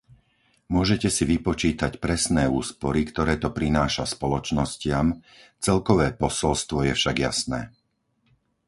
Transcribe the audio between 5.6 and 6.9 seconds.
celkové posolstvo